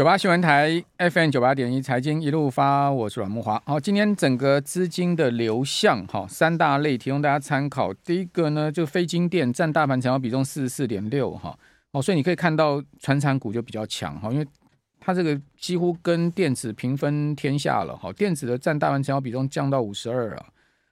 [0.00, 3.60] 九八新闻台 FM 九八点一财经一路发，我是阮慕驊。
[3.66, 7.92] 好，今天整个资金的流向，哈，三大类提供大家参考。
[7.92, 11.54] 第一个呢，就非金电占大盘成交比重四十四点六，哈，
[11.92, 14.46] 哦，所以你可以看到传产股就比较强，哈，因为
[14.98, 20.46] 它这个几乎跟电子平分天下了，哈，电子的占大盘成交比重降到五十二了，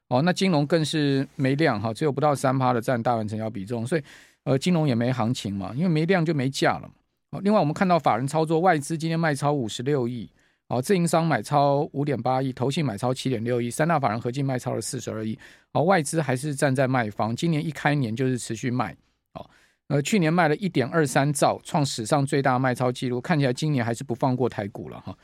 [0.09, 4.03] 哦，那金融更是没量，哈，只有不到三趴的占大盘成交比重，所以
[4.45, 6.91] 呃，金融也没行情嘛，因为没量就没价了。
[7.31, 10.31] 好，另外我们看到法人操作，外资今天卖超五十六亿，
[10.67, 15.39] 好，自营商买超五点八亿，投信买超七点六亿，三大法人合计卖超了四十二亿，
[15.75, 18.97] 好，外资还是站在卖方，今年一开年就是持续卖，
[19.35, 19.51] 好，
[19.89, 25.15] 呃，去年卖了一点二三兆，创史上最大卖超纪录，看起来今年还是不放过台股了哈，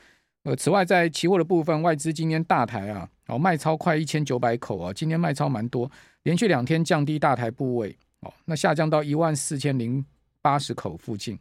[0.43, 5.89] 呃，此外在期货的部分，外资今天大台啊，哦，卖超快一千九百口啊，今天卖超蛮多，
[6.21, 10.05] 连续两天降低大台部位，哦，那下降到一万四千零
[10.43, 11.35] 八十口附近。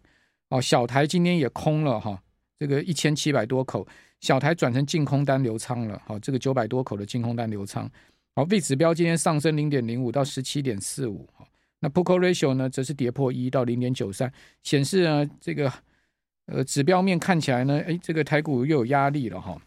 [0.50, 2.22] 哦，小台今天也空了哈，
[2.58, 3.84] 这个一千七百多口，
[4.20, 7.90] 小台转成净空单流仓了，好，这个九百多口的净空单流仓。
[8.36, 11.28] 好，V 指标今天上升零点零五到十七点四五，
[11.80, 15.72] 那 p u c o Ratio 呢，则是跌破一到零点九三，显示呢这个
[16.46, 19.60] 呃指标面看起来呢，哎，这个台股又有压力了哈。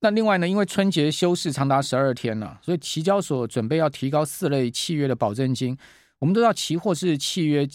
[0.00, 5.76] 那另外呢，因为春节休市长达十二天了，所以期交所准备要提高四类契约的保证金。
[6.18, 7.68] 我们都知道期货是契约。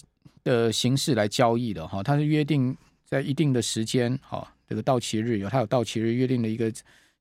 [0.43, 6.71] 的形式来交易的哈，它是约定在一定的时间哈，这个到期日有它有到期日约定的一个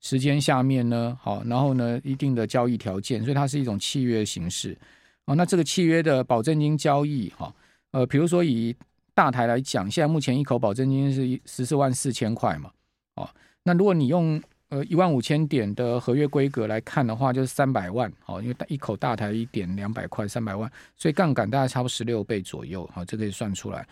[0.00, 4.76] 时间下面呢，好，然后呢一定的交易条件，所以它是一种契约形式
[5.26, 5.34] 哦。
[5.34, 7.54] 那这个契约的保证金交易哈，
[7.92, 8.74] 呃，比如说以
[9.14, 12.72] 大台来讲，现在目前一口保证金是十四万四千块嘛，
[13.14, 13.28] 哦，
[13.62, 23.86] 那如果你用呃，一万五千点的合约规格来看的话，就是三百万，哦，因为一口大台一点两百块，三百万，所以杠杆大概差不多十六倍左右，好，这可以算出来。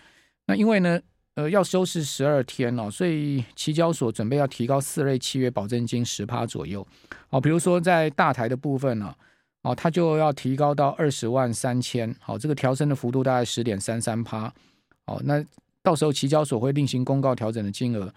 [0.46, 0.98] 那因为呢，
[1.34, 6.86] 呃，要休市十二天哦，所以期交所准备要提高四类契约保证金十趴左右，
[7.28, 9.14] 好，比如说在大台的部分呢，
[9.60, 14.50] 哦，它就要提高到二十万三千，好，这个调升的幅度大概十点三三趴，
[15.04, 15.44] 好，那
[15.82, 18.10] 到时候期交所会另行公告调整的金额。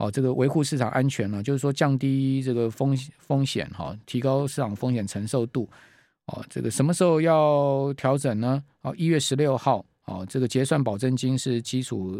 [0.00, 5.68] 哦，这个维护市场安全呢，就是说降低这个风风险哈，提高市场风险承受度。
[6.24, 8.64] 哦，这个什么时候要调整呢？
[8.80, 9.84] 哦，一月十六号。
[10.06, 12.18] 哦，这个结算保证金是基础，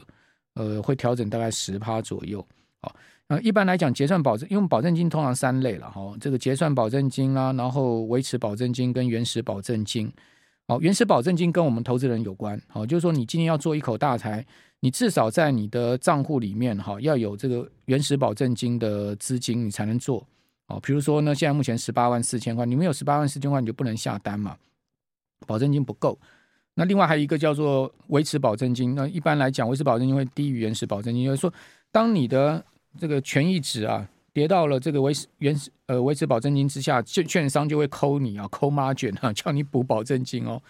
[0.54, 2.46] 呃，会调整大概十趴左右。
[2.82, 2.92] 哦，
[3.26, 10.12] 那一般来讲，结算保证，因为保证金通常三类了哈，这个结算保证金啊，然后维持保证金跟原始保证金。
[10.66, 12.60] 哦，原始保证金跟我们投资人有关。
[12.74, 14.44] 哦，就是说你今天要做一口大财。
[14.80, 20.26] 你至少在你的账户里面哈，要有这个原始保证金的资金，你才能做
[20.68, 20.80] 哦。
[20.82, 24.56] 比如说呢，现在目前十八万四千块，你没有十八万四千块，你就不能下单嘛，
[25.46, 26.18] 保证金不够。
[26.74, 31.52] 那另外还有一个叫做维持保证金，那一般来讲，维持保证金会低于原始保证金，就是说，
[31.92, 32.64] 当你的
[32.98, 40.62] 这个权益值啊跌到了这个维持原始呃维持保证金之下，券券商就会扣你啊，扣 margin 啊，叫你补保证金哦。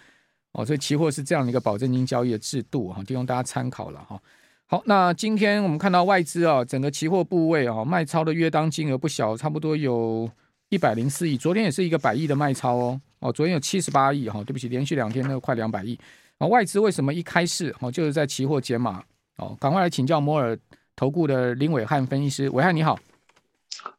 [0.53, 4.21] 哦，所以期货是这样的一个保证金交易的制度哈，提供大家参考了哈。
[4.67, 10.31] 好，那今天我们看到外资啊，整个期货部位啊，卖超的约当金额不小，差不多有
[10.69, 11.37] 一百零四亿。
[11.37, 13.01] 昨天也是一个百亿的卖超哦。
[13.21, 15.99] 哦，昨天有七十八亿哈，对不起，连续两天都快两百亿。
[16.39, 19.03] 啊，外资为什么一开市哦，就是在期货解码
[19.37, 19.57] 哦？
[19.61, 20.59] 赶快来请教摩尔
[20.97, 22.99] 投顾的林伟汉分析师，伟汉你好。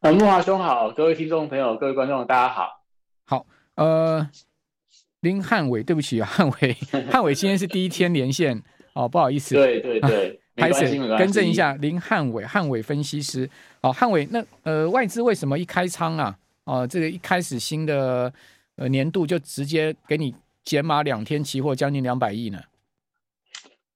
[0.02, 2.82] 呃，木华兄好，各位听众朋友，各位观众，大家好。
[3.26, 3.46] 好，
[3.76, 4.30] 呃。
[5.22, 6.76] 林汉伟，对不起啊，汉伟，
[7.12, 8.60] 汉伟今天是第一天连线
[8.94, 13.48] 哦，不好意思，对对对，没关系，没关系，更正一下，林汉伟，汉伟分析师，
[13.82, 18.34] 哦，汉伟，那呃，外资为什么一开仓啊，哦，这个一开始新的
[18.78, 20.34] 呃年度就直接给你
[20.64, 22.60] 减码两天期货将近两百亿呢？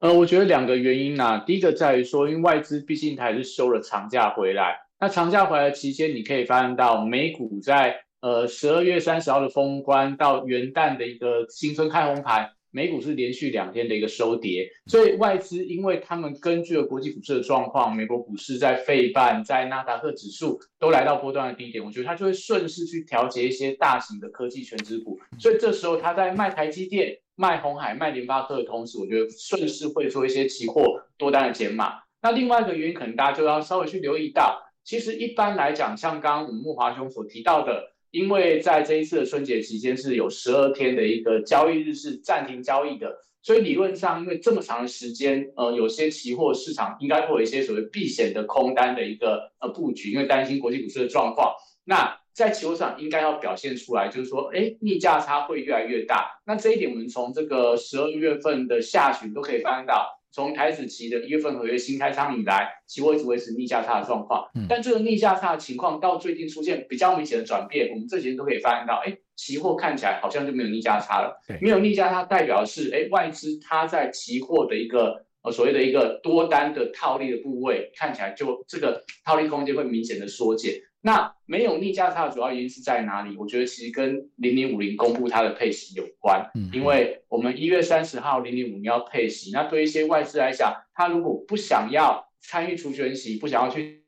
[0.02, 8.05] 呃，我觉得两个原因啊，第一个在于说，因为外资毕竟它还是休了长假回来，那长假回来期间，你可以发现到美股在。
[8.26, 32.00] 呃，十二月三十号的封关到元旦的一个新春开红盘，美股是连续两天的一个收跌，所以外资因为他们根据了国际股市的状况，美国股市在费半、在纳达克指数都来到波段的低点，我觉得他就会顺势去调节一些大型的科技全指股，所以这时候他在卖台积电、卖红海、卖联发科的同时，我觉得顺势会做一些期货多单的减码。
[32.24, 37.92] 那另外一个原因，可能大家就要稍微去留意到，其实一般来讲，像刚刚我们慕驊兄所提到的。
[38.16, 51.54] 因为在这一次的春节期间是有十二天的一个交易日是暂停交易的，所以理论上因为这么长的时间，呃，有些期货市场应该会有一些所谓避险的空单的一个呃布局，因为担心国际股市的状况。
[51.84, 56.42] 那在期货上应该要表现出来，就是说，哎，逆价差会越来越大。
[56.46, 60.15] 那这一点我们从这个十二月份的下旬都可以发现到。
[60.36, 64.46] 从台指期的一月份合约新开仓以来，期货一直维持逆价差的状况。
[64.68, 71.42] 但这个逆价差的情况到最近出现比较明显的转变，我们这几天都可以发现到，哎，期货看起来好像就没有逆价差了。
[71.62, 80.74] 没有逆价差代表的是，哎，外资它在期货的一个呃所谓的一个多单的套利的部位，看起来就这个套利空间会明显的缩减。
[81.06, 83.38] 那没有逆价差的主要原因是在哪里？
[83.38, 86.50] 我觉得其实跟零零五零公布它的配息有关。
[86.56, 94.04] 嗯，因为我们一月三十号零零五零要配息，那对一些外资来讲，他如果不想要参与除权息，不想要去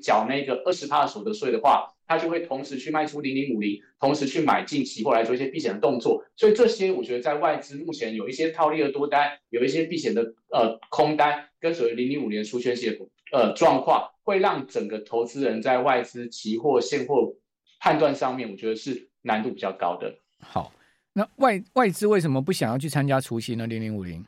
[0.00, 6.24] 缴那个二十帕的所得税的话，他就会同时去卖出零零五零，同时去买进期货来做一些避险的动作。
[6.36, 12.96] 所以这些我觉得在外资目前有一些套利的多单，有一些避险的呃空单，跟所谓零零五零的除权息的
[13.32, 14.10] 呃状况。
[14.26, 17.36] 会让整个投资人在外资期货现货
[17.78, 20.18] 判断上面，我觉得是难度比较高的。
[20.40, 20.72] 好，
[21.12, 23.68] 那外外资为什么不想要去参加除夕呢？
[23.68, 24.26] 零零五零，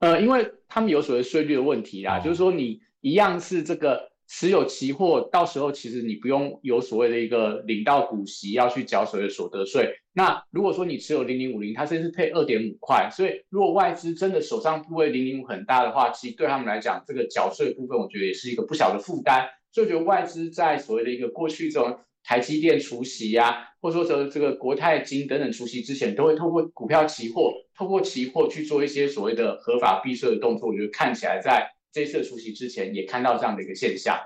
[0.00, 4.11] 呃，因为他们有所谓税率的问题啦，哦、就是说你一样是这个。
[4.34, 9.94] 持有期货，到时候其实你不用有所谓的一个领到股息要去缴所谓的所得税。
[10.14, 19.46] 那如果说你持有零零五零，它甚至配二点五块，所以如果外资真的手上部位零零五很大的话，其实对他们来讲，这个缴税部分我觉得也是一个不小的负担。
[19.70, 30.70] 所以我觉得外资在所谓的一个过去这种台积电除息呀，或者说这个国泰金等等除息之前，都会透过股票期货，透过期货去做一些所谓的合法避税的动作。
[30.70, 31.70] 我觉得看起来在。
[31.92, 34.18] 这次除息之前也看到这样的一个现象，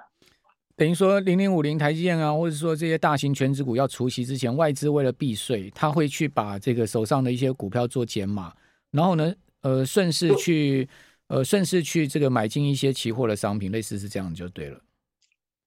[0.77, 8.55] 等于说零零五零台积电啊，或者说这些大型权值股要除息之前，外资为了避税，他会去把这个手上的一些股票做减码，
[8.93, 10.89] 然后呢，呃，顺势去，
[11.27, 14.81] 呃，顺势去这个买进一些期货的商品，类似是这样就对了。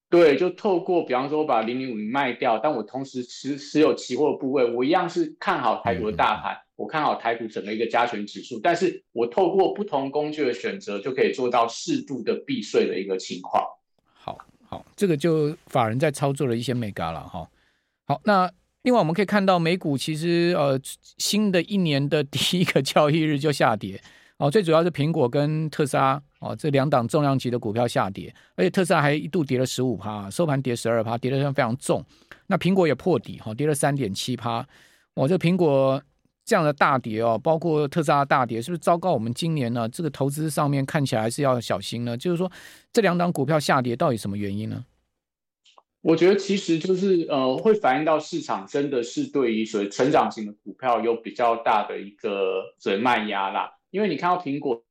[0.08, 13.62] 对，就透过比方说我把零零五零卖掉，但我同时持持有期货的部位，我一样是看好台股的大盘，嗯、我看好台股整个一个加权指数，但是我透过不同工具的选择，就可以做到适度的避税的一个情况。
[14.14, 17.46] 好，好，这个就法人在操作的一些眉角了哈。
[18.06, 18.50] 好，那
[18.80, 20.80] 另外我们可以看到美股其实呃
[21.18, 24.00] 新的一年的第一个交易日就下跌。
[24.38, 32.02] 哦，最主要是苹果跟特斯拉哦，这两档重量级的股票下跌，而且特斯拉还一度跌了十五趴，收盘跌十二趴，跌得非常非常重。
[32.46, 34.66] 那苹果也破底，哈，跌了三点七趴。
[35.12, 36.02] 我、哦、这苹果
[36.50, 39.12] 这样的大跌哦，包括特斯拉大跌，是不是糟糕？
[39.12, 42.16] 我们今年呢，这个投资上面看起来还是要小心呢。
[42.16, 42.50] 就是说，
[42.92, 44.84] 这两档股票下跌到底什么原因呢？
[46.00, 53.70] 我觉得其实就是呃，会反映到市场真的是对于所谓成长型的股票有比较大的一个所谓卖压啦。
[53.92, 54.82] 因为你看到苹果，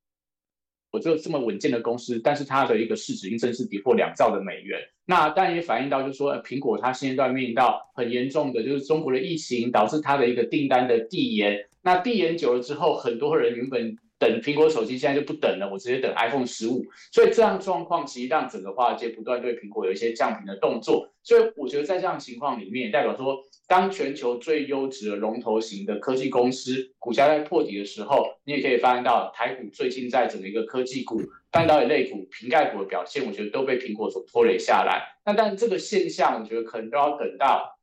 [0.92, 13.98] 我这这么稳健的公司，但是它的一个市值已经正式跌破两兆的美元，那但也反映到就是说，苹果它现阶段面临到很严重的，就是中国的疫情导致它的一个订单的递延，那递延久了之后，很多人原本。
[14.20, 16.86] 等苹果手机现在就不等了，我直接等 iPhone 十五。
[17.12, 21.10] 所以这样状况其实让整个华尔街不断对苹果有一些降频的动作。
[21.24, 35.18] 所以我觉得在这样情况里面，代表说，当全球最优质的龙头型的科技公司股价在破底的时候，你也可以发现到台股最近在整个一个科技股、半导体类股、瓶盖股的表现，我觉得都被苹果所拖累下来。
[35.24, 37.80] 那但这个现象，我觉得可能都要等到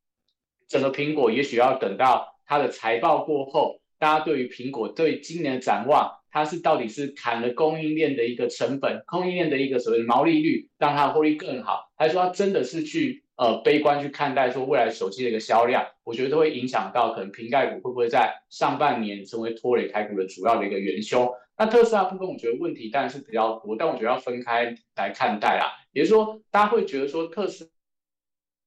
[0.69, 6.12] 整个苹果，也许要等到它的财报过后，大家对于苹果对今年的展望。
[6.37, 15.87] 它是到底是砍了供应链的一个成本，供应链的一个所谓的毛利率，让它获利更好，还是说它真的是去呃悲观去看待说未来手机的一个销量？
[16.05, 21.26] 我觉得都会影响到可能瓶盖股会不会在上半年成为拖累台股的主要的一个元凶。
[21.57, 25.73] 那特斯拉部分，我觉得问题当然是比较多，但我觉得要分开来看待啦。
[25.95, 27.71] 也就是说，大家会觉得说特斯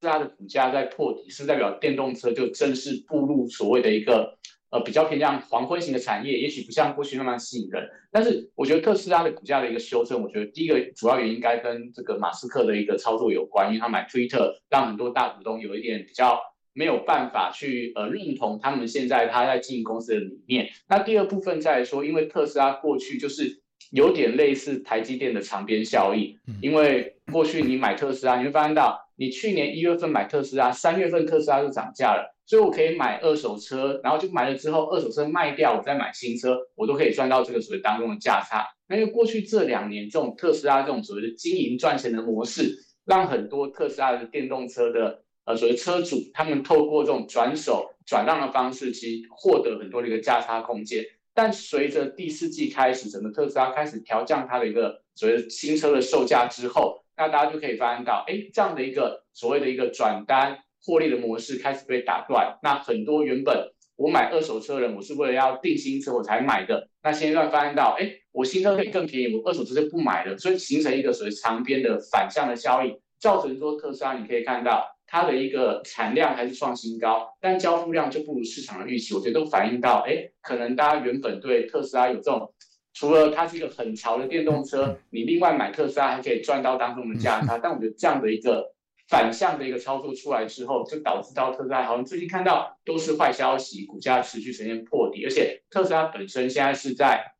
[0.02, 4.39] 拉的股价在破底，是代表电动车就正式步入所谓的一个。
[4.72, 7.90] 呃，比较偏向黄昏型的产业，也许不像过去那么吸引人。
[8.12, 16.40] 但是，我觉得特斯拉的股价的一个修正，我觉得第一个主要原因应该跟这个马斯克的一个操作有关，因为他买 Twitter，让很多大股东有一点比较
[16.74, 20.70] 没有办法去呃认同他们现在他在经营公司的理念。
[20.88, 23.62] 那第二部分再来说，因为特斯拉过去就是
[23.92, 32.34] 有点类似台积电的长边效应，因为过去你买特斯拉，你会发现到你去年一月份买特斯拉，三月份特斯拉就涨价了。
[32.46, 38.66] 所以我可以买二手车，然后就买了之后，二手车卖掉，我再买新车，我都可以赚到这个所谓当中的价差。
[38.88, 42.74] 那因为过去这两年，这种特斯拉这种所谓的经营赚钱的模式，
[43.06, 51.04] 让很多特斯拉的电动车的呃所谓车主，他们透过这种转手转让的方式，其实获得很多的一个价差空间。
[51.36, 60.58] 但随着第四季开始，整个特斯拉开始调降它的一个所谓新车的售价之后，那大家就可以发现到，哎，这样的一个所谓的一个转单。
[60.82, 82.54] 获利的模式开始被打断，那很多原本我买二手车的人，我是为了要订新车我才买的，那现在发现到，哎，我新车可以更便宜，我二手车就不买了，所以形成一个所谓长边的反向的效应，造成说特斯拉你可以看到它的一个产量还是创新高，但交付量就不如市场的预期，我觉得都反映到，哎，可能大家原本对特斯拉有这种，
[82.94, 88.74] 除了它是一个很潮的电动车，你另外买特斯拉还可以赚到当中的价差，但我觉得这样的一个。
[89.10, 97.34] 反向的一个操作出来之后，就导致到特斯拉好像最近看到都是坏消息，股价持续呈现破底，而且特斯拉本身现在是在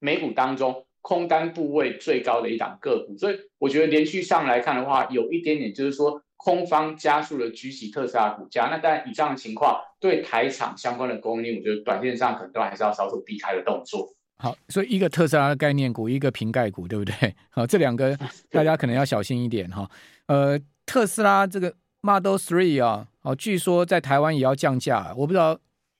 [0.00, 8.66] 美股当中空单部位最高的一档个股，所以我觉得连续上来看的话，有一点点就是说空方加速了举起特斯拉股价。
[8.68, 14.16] 那当然以上的情况对台厂相关的供应链，我觉得短线上可能都还是要稍作避开的动作。
[14.44, 17.34] 好，所以一个特斯拉的概念股，一个瓶盖股，对不对？
[17.48, 18.14] 好，这两个
[18.52, 19.90] 大家可能要小心一点哈。
[20.26, 20.60] 呃。
[20.86, 25.58] 特斯拉这个 Model Three 啊，哦，据说在台湾也要降价，我不知道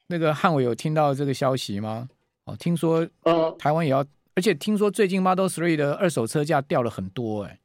[0.09, 2.07] 那个汉伟有听到这个消息吗？
[2.45, 7.59] 哦，听说呃，台湾也要，而且听说最近 Model Three 的二手车价掉了很多，哎。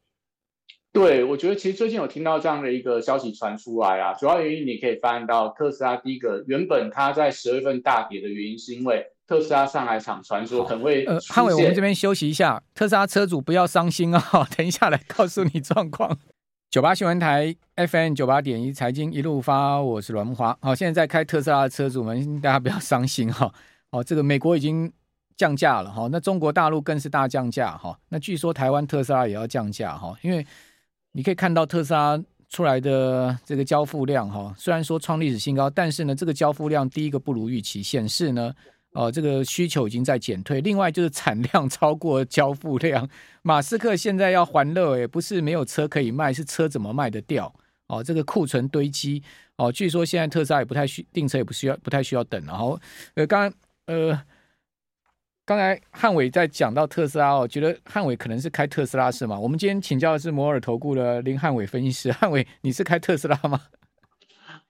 [0.94, 14.20] 对，我觉得其实最近有听到这样的一个消息传出来啊，主要原因你可以发现到特斯拉第一个原本它在十月份大跌的原因，是因为特斯拉上海厂传说可能会呃，汉伟，我们这边休息一下，特斯拉车主不要伤心啊，
[14.58, 16.18] 等一下来 告诉你状况。
[16.72, 20.56] 九八新闻台 FM 九八点一财经一路发，我是阮慕驊。
[20.62, 23.54] 好，现在在开特斯拉的车主们，大家不要伤心哈。
[23.92, 24.92] 哦，这个美国已经
[25.38, 27.96] 降价了哈，那中国大陆更是大降价哈。
[28.10, 30.44] 那据说台湾特斯拉也要降价哈，因为
[31.12, 32.20] 你可以看到特斯拉
[32.50, 38.52] 出来的这个交付量哈，虽然说创历史新高，但是呢，这个交付量第一个不如预期，显示呢。
[38.94, 40.62] 哦，这个需求已经在减退。
[40.62, 43.08] 另外就是产量 超过交付量，
[43.44, 47.54] 马斯克现在要还乐，也不是没有车可以卖，是车怎么卖得掉？
[47.88, 49.22] 哦，这个库存堆积。
[49.58, 52.44] 哦，据说现在特斯拉也不太需订车，也不需要不太需要等。
[52.46, 52.80] 然后，
[53.16, 53.54] 呃，刚
[53.86, 54.20] 呃，
[55.46, 59.40] 刚才汉伟在讲到特斯拉，我觉得汉伟可能是开特斯拉是吗？
[59.40, 63.62] 我们今天请教的是摩尔投顾的林汉伟分析师，汉伟，你是开特斯拉吗？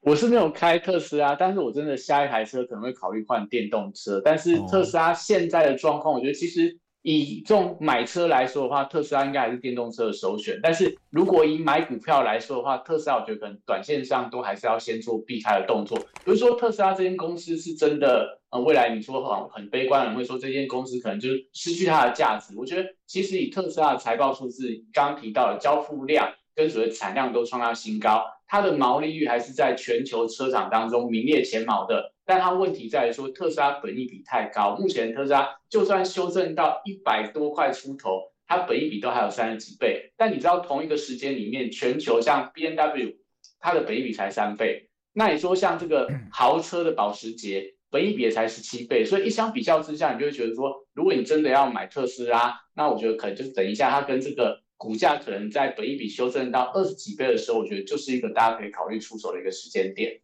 [0.10, 4.20] 我是没有开特斯拉，但是我真的下一台车可能会考虑换电动车。
[4.26, 10.60] 但是特斯拉现在的状况，我觉得其实以这种买车来说的话，特斯拉应该还是电动车的首选。
[10.64, 15.96] 但是如果以买股票来说的话，特斯拉我觉得可能短线上都还是要先做避开的动作。
[16.26, 22.56] 比如说特斯拉这间公司是真的，呃，未来你说很很悲观的人会说这间公司可能就是失去它的价值。
[22.58, 28.26] 我觉得其实以特斯拉的财报数字，刚刚提到的交付量跟所谓产量都创下新高。
[28.52, 34.76] 它的毛利率还是在全球车厂当中名列前茅的，但它问题在于说特斯拉本益比太高。
[34.76, 40.12] 目前特斯拉就算修正到一百多块出头，它本益比都还有三十几倍。
[40.18, 43.18] 但你知道同一个时间里面，全球像 BMW，
[43.60, 44.90] 它的本益比才三倍。
[45.14, 49.06] 那你说像这个 豪车的保时捷，本益比也才十七倍。
[49.06, 54.64] 所以一相比较之下，你就会觉得说，如果你真的要买特斯拉，那我觉得可能就是等一下它跟这个。
[54.80, 60.22] 股价可能在本益比修正到二十几倍的时候，我觉得就是一个大家可以考虑出手的一个时间点。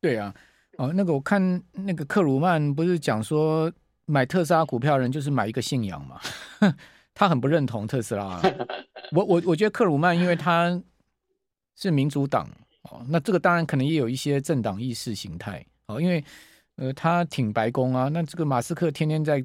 [0.00, 0.32] 对啊，
[0.78, 3.72] 哦，那个我看那个克鲁曼不是讲说
[4.04, 6.20] 买特斯拉股票的人就是买一个信仰嘛，
[7.12, 8.40] 他很不认同特斯拉。
[9.10, 10.80] 我我我觉得克鲁曼因为他
[11.74, 12.48] 是民主党
[12.82, 16.24] 哦，那这个当然可能也有一些政党意识形态哦，因为
[16.76, 19.44] 呃他挺白宫啊，那这个马斯克天天在。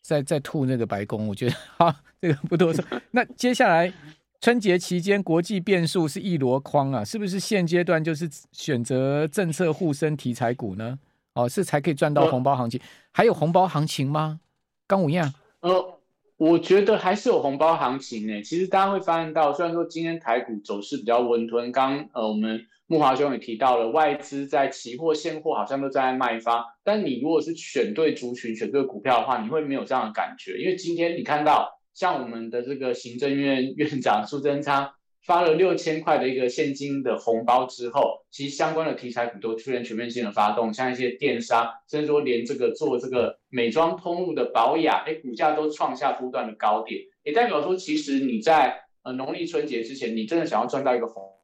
[0.00, 2.84] 在在吐那个白宫，我觉得好，这个不多说。
[3.10, 3.92] 那接下来
[4.40, 10.98] 春节期间国际变数是一箩筐啊，是不是现阶段就是选择政策护身题材股呢？
[11.34, 12.80] 哦，是才可以赚到红包行情？
[13.12, 14.40] 还有红包行情吗？
[14.86, 15.32] 刚五样？
[15.60, 15.97] 呃，
[16.38, 18.40] 我觉得还是有红包行情呢。
[18.42, 22.64] 其实大家会发现到，虽然说今天台股走势比较温吞，刚呃我们。
[22.90, 30.56] 木华兄也提到了，外资在期货、现货好像都在卖方，但你如果是选对族群、选对股票的话，你会没有这样的感觉。
[30.56, 34.88] 因为今天你看到，像我们的这个行政院 院长苏贞昌
[35.28, 51.37] 发了六千块的一个现金的红包之后，其实相关的题材股都出现全面性的发动，像一些电商，甚至说连这个做这个美妆通路的保养，哎，股价都创下不断的高点，也代表说，其实你在呃农历春节之前，你真的想要赚到一个红。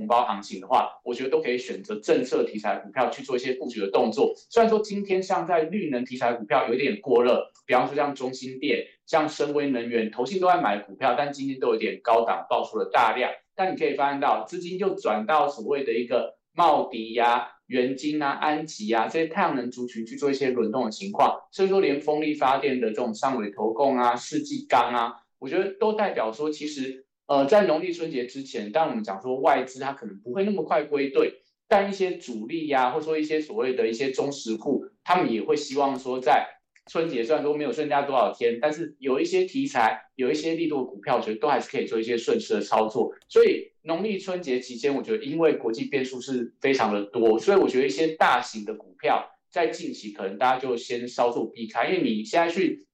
[0.00, 4.32] 红包行情的话，我觉得都可以选择政策题材股票去做一些布局的动作。
[4.48, 13.30] 虽然说今天像在绿能题材股票有一点过热，比方说像中兴电、像深威能源，投信都在买股票，但今天都有点高档爆出了大量。
[13.54, 21.38] 但你可以发现到资金就转到所谓的一个茂迪呀、元晶啊、安吉啊这些太阳能族群去做一些轮动的情况。
[21.52, 27.04] 所以说，连风力发电的这种上尾投控啊、世纪钢啊，我觉得都代表说其实。
[27.30, 31.32] 呃，在农历春节之前，当然我们讲说外资它可能不会那么快归队，
[31.68, 36.44] 但一些主力呀、或说一些所谓的一些中实户，他们也会希望说在
[36.90, 43.14] 春节虽然说没有剩下多少天，但是有一些题材，有一些力度的股票，我觉得都还是可以做一些顺势的操作。
[43.28, 52.88] 所以农历春节期间，我觉得因为国际变数是非常的多，所以我觉得一些大型的股票在近期可能大家就先稍作避开，因为你现在去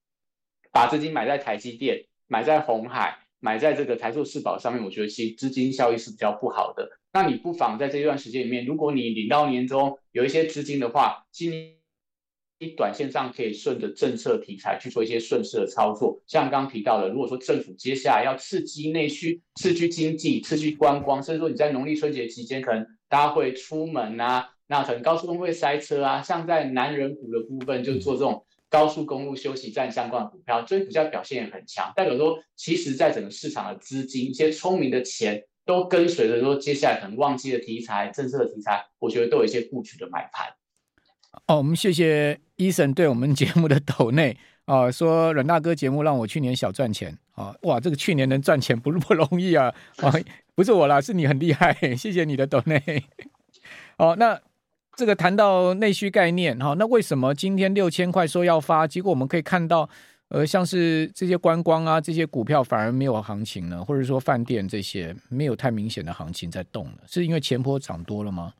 [0.71, 6.89] 把资金买在台积电、买在红海、买在这个台塑四宝上面，我觉得其实资金效益是比较不好的。
[7.13, 11.75] 那你不妨在这段时间里面，如果你领到年终有一些资金的话，今
[12.59, 16.19] 你短线上可以顺着政策题材去做一些顺势的操作。
[16.25, 35.43] 像刚刚提到的，如果说政府接下来要刺激内需、刺激经济、刺激观光，甚至说你在农历春节期间可能大家会出门啊，那可能高速公路会塞车啊，像在南人股的部分就做这种高速公路休息站相关的股票，这些股票表现也很强，代表说其实在整个市场的资金，一些聪明的钱。
[35.67, 40.47] 都跟随着说，接下来可能旺季的题材、政策的题材，我觉得都有一些布局的买盘。
[41.47, 49.65] 哦，我们谢谢 Eason 对我们节目的抖内啊，说阮大哥节目让我去年小赚钱啊，哇，这个去年能赚钱不不容易啊
[49.97, 50.09] 啊，
[50.55, 52.81] 不是我啦，是你很厉害，谢谢你的抖内。
[53.97, 54.39] 哦，那
[54.97, 59.87] 这个谈到内需概念哈，那为什么今天六千块说要发，结果我们可以看到？
[60.29, 68.53] 呃，像是这些观光啊，这些股票反而没有行情呢，或者说饭店这些没有太明显的行情在动了，是因为前波涨多了吗？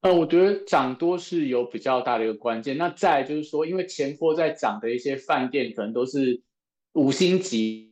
[0.00, 2.76] 呃，我觉得涨多是有比较大的一个关键。
[2.78, 6.42] 那再就是说，因为前波在涨的一些饭店，可能都是
[6.94, 7.91] 五星级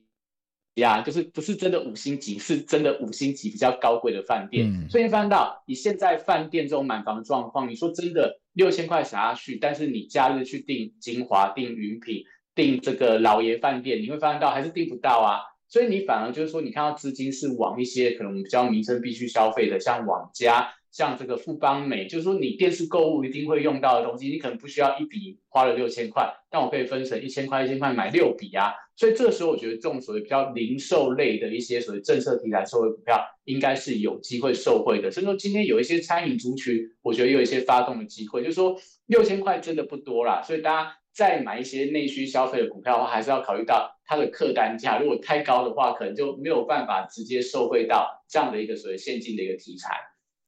[0.74, 4.66] 呀，就是不是真的五星级，是真的五星级比较高贵的饭店。
[4.66, 12.24] 嗯、所以你发现到，你现在饭店这种满房状况，你说真的六千块洒下去，但是你假日去订金华、订云品。
[12.52, 35.10] 订这个老爷饭店，你会发现到还是订不到啊，所以你反而就是说，你看到资金是往一些可能比较民生必须消费的，像网家，像这个富邦美，就是说你电视购物一定会用到的东西，你可能不需要一笔花了六千块，但我可以分成一千块一千块买六笔啊，所以这个时候我觉得这种所谓比较零售类的一些所谓政策题材受惠股票，应该是有机会受惠的。
[35.10, 38.76] 所以说今天有一些餐饮族群，我觉得有一些发动的机会，就是说
[39.06, 40.96] 六千块真的不多啦，所以大家。
[41.12, 45.00] 再买一些内需消费的股票的话，还是要考虑到它的客单价。
[45.00, 49.90] 如果太高的话，可能就没有办法直接受惠到这样的一个所谓现金的一个题材。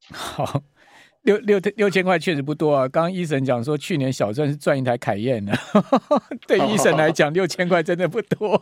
[0.15, 0.63] 好，
[1.23, 2.89] 六六六千块确实不多啊。
[2.89, 5.53] 刚刚 Eason 讲说，去年小赚是赚一台凯宴的，
[6.47, 8.61] 对一审来讲，六千块真的不多。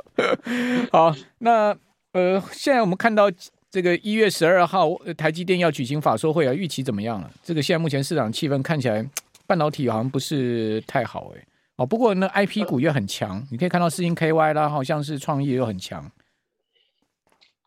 [0.92, 1.76] 好，那
[2.12, 3.30] 呃，现在我们看到
[3.70, 7.30] 这个一月十二号，台积电要举行法说会啊，预期怎么样了？
[7.42, 9.06] 这个现在目前市场气氛看起来。
[9.46, 11.44] 半导体好像不是太好哎，
[11.74, 16.08] 哦，不过那 IP 股又很强，你可以看到世芯 KY 啦，好像是创意又很强。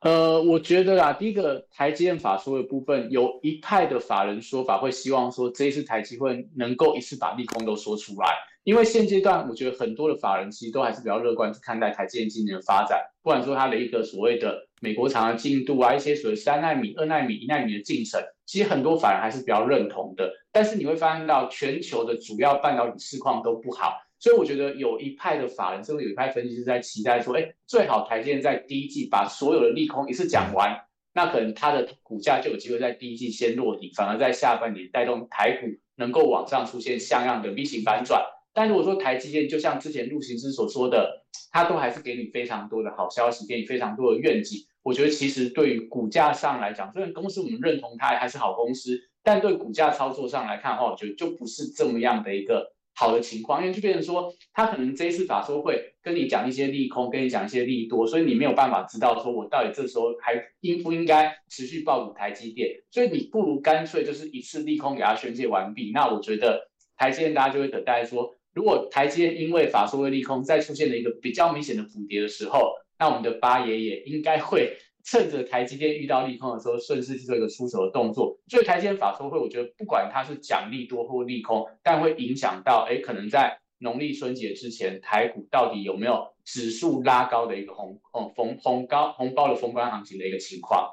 [0.03, 8.27] 呃，我觉得啦，第一个台积电法说的部分，有一派的法人说法会希望说，这一次台积会能够一次把利空都说出来，
[8.65, 20.29] 因为现阶段我觉得很多的法人其实都还是比较乐观去看待台积电今年的发展，不管说它的一个所谓的美国厂的进度啊，一些所谓三纳米、二纳米、一纳米的进程，其实很多法人还是比较认同的。
[20.51, 30.79] 但是你会发现到全球的主要半导体市况都不好，所以我觉得有一派的法人，甚至有一派分析师在期待说，哎，最好台积电在第一季把所有的利空一次讲完，
[31.13, 38.23] 那可能它的股价就有机会在第一季先落底，反而在下半年带动台股能够往上出现像样的 V 型反转。
[38.53, 48.97] 但如果说台积电就像之前陆行之所说的，它都还是给你非常多的好消息，给你非常多的愿景，我觉得其实对于股价上来讲，虽然公司我们认同它还是好公司。
[49.25, 65.91] 但对股价操作上来看，哦，就就不是这么样的一个好的情况，因为就变成说，他可能这一次法说会跟你讲一些利空，跟你讲一些利多，所以你没有办法知道说我到底这时候还应不应该持续抱股台积电，所以你不如干脆就是一次利空给他宣泄完毕。
[65.93, 74.77] 那我觉得台积电大家就会等待说，如果台积电因为法说会利空再出现了一个比较明显的补跌的时候，那我们的八爷也应该会。
[75.03, 78.37] 趁着台积电遇到利空的时候，顺势去做一个出手的动作。
[78.47, 90.89] 所以台积电法说会，我觉得不管它是讲利多或利空，但会影响到，哎，可能在农历春节之前，台股到底有没有指数拉高的一个红红红红高红包的封关行情的一个情况。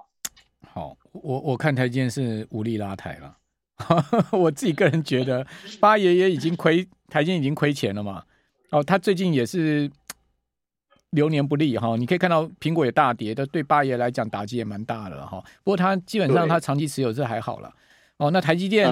[0.66, 3.37] 好，我我看台积电是无力拉抬了。
[4.37, 5.46] 我自己个人觉得，
[5.79, 8.25] 八爷爷已经亏，台积电已经亏钱了嘛。
[8.70, 9.88] 哦，他最近也是。
[11.11, 15.42] 流年不利哈，你可以看到苹果也大跌，但对八爷来讲打击也蛮大的哈。
[15.64, 17.73] 不过他基本上他长期持有这还好了
[18.18, 18.31] 哦。
[18.31, 18.88] 那台积电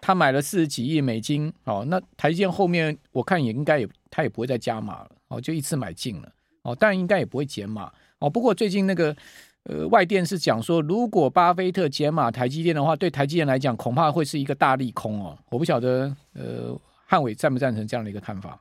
[0.00, 6.30] 他买了四十几亿美金哦，那台积电后面我看也应该也他也不会再加码了哦，就一次买进了
[6.62, 8.28] 哦，当然应该也不会减码哦。
[8.28, 9.16] 不过最近那个
[9.64, 15.38] 呃外电是讲说，如果巴菲特减码台积电的话，对台积电来讲恐怕会是一个大利空哦。
[15.50, 18.60] 我不晓得呃汉伟赞不赞成这样的一个看法？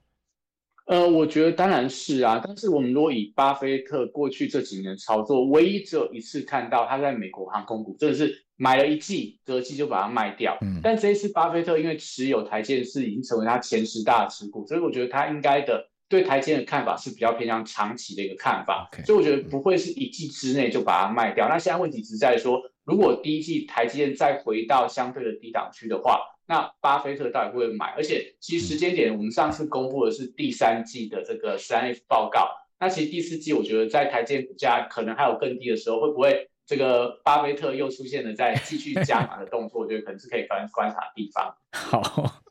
[0.87, 10.57] 呃，我觉得当然是啊，但是我们如果以巴菲特过去这几年操作，唯一只有一次看到他在美国航空股真的是买了一季，隔季就把它卖掉。
[10.61, 18.89] 嗯，但这一次巴菲特因为持有台积是已经成为他前十大持股，所以我觉得他应该的对台积电的看法是比较偏向长期的一个看法。
[18.93, 21.49] Okay, 所以我觉得不会是一季之内就把它卖掉。
[21.49, 26.21] 那现在问题只是在说，如果第一季台积电再回到相对的低档区的话。
[26.47, 27.87] 那巴菲特到底会不会买？
[27.97, 32.49] 而且其实时间点，我们上次公布的是第三季的这个三 F 报告。
[32.79, 39.81] 那其实第四季，我觉得在台积电股价可能还有更低的时候，会不会这个巴菲特又出现了在继续加码的动作？
[39.81, 41.53] 我觉得可能是可以观观察地方。
[41.73, 42.41] 好，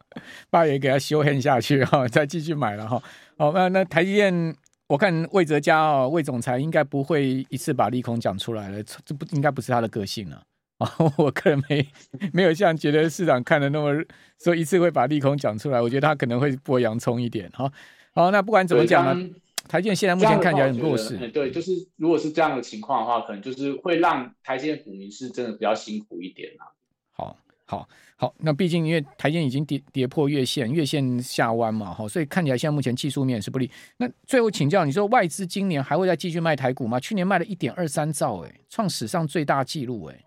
[0.50, 3.02] 巴爷给他修黑下去哈，再继续买了哈。
[3.38, 4.54] 好，那那台积电，
[4.88, 10.42] 我看魏哲家哦，魏总裁应该不会一次把利空讲出来了，这不应该不是他的个性了。
[11.16, 11.88] 我个人没
[12.34, 14.04] 没有像觉得市场看的那么
[14.38, 17.50] 说一次会把利空讲出来，我觉得他可能会剥洋葱一点。
[17.54, 17.72] 哈，
[18.12, 19.30] 好，那不管怎么讲呢，
[19.66, 21.16] 台积电现在目前看起来很弱势。
[21.28, 26.66] 对，就是如果是这样的情况的话，可能就是会让台积电股民是真的比较辛苦一点啦。
[27.12, 33.70] 好，好，好，那毕竟因为台积电已经跌跌破月线，月线下弯嘛，好，所以看起来现在目前技术面是不利。
[33.96, 37.00] 那最后请教你说，外资今年还会再继续卖台股吗？
[37.00, 40.20] 去年卖了一点二三兆，哎，创史上最大纪录，哎。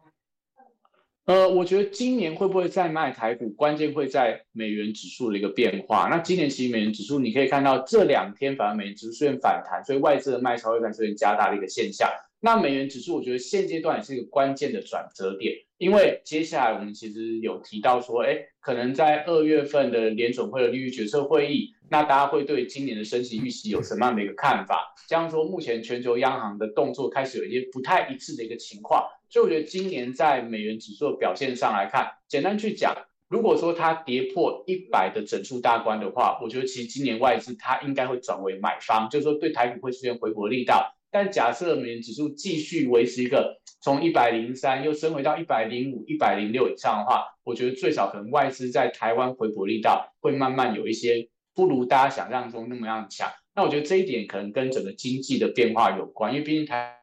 [1.30, 6.08] 呃，我觉得今年会不会再卖台股，关键会在美元指数的一个变化。
[6.10, 12.10] 那今年其实美元指数你可以看到这两天反而美元指数出现反弹，所以外资的卖超会在这边加大的一个现象。
[12.40, 24.96] 那美元指数我觉得现阶段也是一个关键的转折点，因为接下来我们其实有提到说，哎，可能在二月份的联准会的利率决策会议，那大家会对今年的升息预期有什么样的一个看法？
[25.08, 29.06] 这样说，目前全球央行的动作开始有一些不太一致的一个情况。
[29.30, 32.96] 所以我觉得今年在美元指数表现上来看，简单去讲，
[33.30, 40.96] 如果说它跌破一百的整数大关的话，我觉得其实今年外资它应该会转为买方，就是说对台股会出现回补力道。
[41.12, 53.32] 但假设美元指数继续维持一个从一百零三又升回到一百零五、一百零六以上的话，我觉得最少可能外资在台湾回补力道会慢慢有一些不如大家想象中那么样强。
[53.56, 56.96] 那我觉得这一点可能跟整个经济的变化有关，因为毕竟台。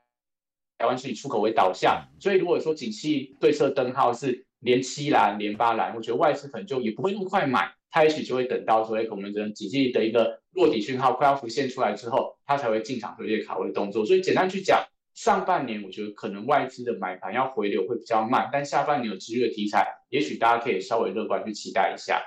[0.79, 14.05] 台湾是以出口为导向，所以如果说景气对策灯号是连七蓝、连八蓝，我觉得外资可能就也不会那么快买，它也许就会等到说，哎，我们的景气的一个落底讯号快要浮现出来之后，它才会进场做一些卡位的动作。
[14.05, 14.85] 所以简单去讲，
[15.15, 22.21] 上半年我觉得可能外资的买盘要回流会比较慢，但下半年有机遇的题材，也许大家可以稍微乐观去期待一下。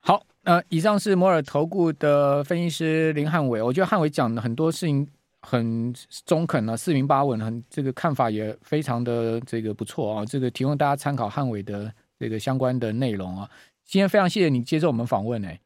[0.00, 5.08] 好，呃，以上是摩尔投顾的分析师林汉伟，我觉得汉伟讲的很多事情。
[5.48, 13.48] 很中肯啊，四平八稳，很这个看法也非常的这个不错啊，这个提供大家参考汉伟的这个相关的内容啊。
[13.84, 15.60] 今天非常谢谢你接受我们访问哎，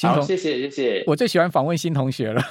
[0.00, 2.42] 好，谢谢谢谢，我最喜欢访问新同学了，